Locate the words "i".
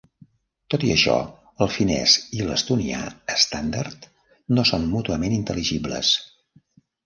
0.87-0.87, 2.39-2.49